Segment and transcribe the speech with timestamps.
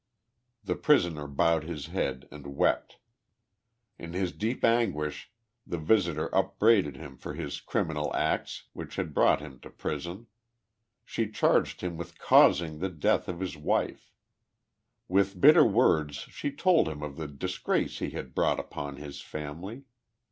[0.63, 2.97] The prisoner bowed his head and wept.
[3.99, 5.31] In his deep anguish
[5.63, 10.25] the visitor upbraided him for his criminal acts, which had brought him to prison.
[11.05, 14.11] She charged him with causing the death of his wife.
[15.07, 19.83] With bitter words she told him of the disgrace he had brought upon his family.